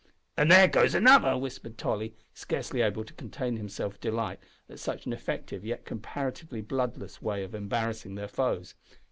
[0.35, 5.05] "An' there goes another!" whispered Tolly, scarcely able to contain himself with delight at such
[5.05, 8.73] an effective yet comparatively bloodless way of embarrassing their foes.